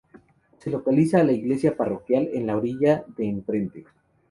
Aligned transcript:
Se 0.57 0.71
localiza 0.71 1.17
frente 1.17 1.17
a 1.17 1.23
la 1.35 1.39
iglesia 1.39 1.77
parroquial, 1.77 2.27
en 2.33 2.47
la 2.47 2.57
orilla 2.57 3.05
de 3.15 3.25
enfrente. 3.29 3.85